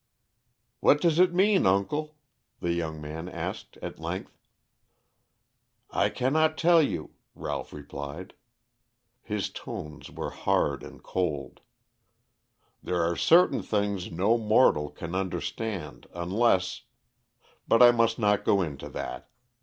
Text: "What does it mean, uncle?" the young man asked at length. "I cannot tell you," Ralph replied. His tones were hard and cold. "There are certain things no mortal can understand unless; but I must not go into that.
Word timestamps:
"What 0.79 0.99
does 0.99 1.19
it 1.19 1.31
mean, 1.31 1.67
uncle?" 1.67 2.15
the 2.59 2.73
young 2.73 2.99
man 2.99 3.29
asked 3.29 3.77
at 3.83 3.99
length. 3.99 4.35
"I 5.91 6.09
cannot 6.09 6.57
tell 6.57 6.81
you," 6.81 7.11
Ralph 7.35 7.71
replied. 7.71 8.33
His 9.21 9.51
tones 9.51 10.09
were 10.09 10.31
hard 10.31 10.81
and 10.81 11.03
cold. 11.03 11.59
"There 12.81 13.03
are 13.03 13.15
certain 13.15 13.61
things 13.61 14.11
no 14.11 14.39
mortal 14.39 14.89
can 14.89 15.13
understand 15.13 16.07
unless; 16.15 16.81
but 17.67 17.83
I 17.83 17.91
must 17.91 18.17
not 18.17 18.43
go 18.43 18.63
into 18.63 18.89
that. 18.89 19.29